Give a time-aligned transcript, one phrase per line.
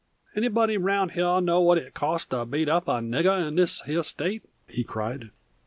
[0.35, 4.01] "Anybody round hyah knows what it costs to beat up a niggah in this hyah
[4.03, 5.29] State?" he cried.